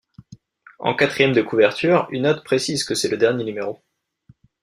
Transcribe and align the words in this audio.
En 0.79 0.95
quatrième 0.95 1.31
de 1.31 1.43
couverture, 1.43 2.07
une 2.09 2.23
note 2.23 2.43
précise 2.43 2.83
que 2.83 2.95
c'est 2.95 3.07
le 3.09 3.17
dernier 3.17 3.43
numéro. 3.43 3.79